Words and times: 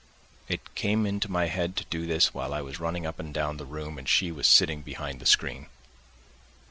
It 0.47 0.73
came 0.73 1.05
into 1.05 1.29
my 1.29 1.45
head 1.45 1.75
to 1.75 1.85
do 1.85 2.07
this 2.07 2.33
while 2.33 2.55
I 2.55 2.61
was 2.63 2.79
running 2.79 3.05
up 3.05 3.19
and 3.19 3.31
down 3.31 3.57
the 3.57 3.67
room 3.67 3.99
and 3.99 4.09
she 4.09 4.31
was 4.31 4.47
sitting 4.47 4.81
behind 4.81 5.19
the 5.19 5.27
screen. 5.27 5.67